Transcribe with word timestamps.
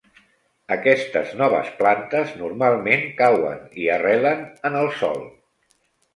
Aquestes 0.75 1.33
noves 1.41 1.69
plantes 1.81 2.31
normalment 2.39 3.05
cauen 3.21 3.61
i 3.83 3.87
arrelen 3.99 4.43
en 4.71 4.81
el 4.83 4.91
sòl. 5.05 5.23